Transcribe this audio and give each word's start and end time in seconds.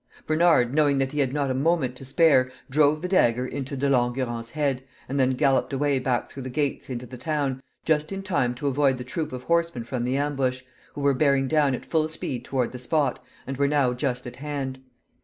Bernard, 0.25 0.73
knowing 0.73 0.97
that 0.97 1.11
he 1.11 1.19
had 1.19 1.31
not 1.31 1.51
a 1.51 1.53
moment 1.53 1.95
to 1.97 2.03
spare, 2.05 2.51
drove 2.71 3.03
the 3.03 3.07
dagger 3.07 3.45
into 3.45 3.77
De 3.77 3.87
Langurant's 3.87 4.49
head, 4.49 4.81
and 5.07 5.19
then 5.19 5.29
galloped 5.37 5.71
away 5.73 5.99
back 5.99 6.27
through 6.27 6.41
the 6.41 6.49
gates 6.49 6.89
into 6.89 7.05
the 7.05 7.19
town, 7.19 7.61
just 7.85 8.11
in 8.11 8.23
time 8.23 8.55
to 8.55 8.65
avoid 8.65 8.97
the 8.97 9.03
troop 9.03 9.31
of 9.31 9.43
horsemen 9.43 9.83
from 9.83 10.03
the 10.03 10.17
ambush, 10.17 10.63
who 10.93 11.01
were 11.01 11.13
bearing 11.13 11.47
down 11.47 11.75
at 11.75 11.85
full 11.85 12.09
speed 12.09 12.43
toward 12.43 12.71
the 12.71 12.79
spot, 12.79 13.23
and 13.45 13.57
were 13.57 13.67
now 13.67 13.93
just 13.93 14.25
at 14.25 14.37
hand. 14.37 14.79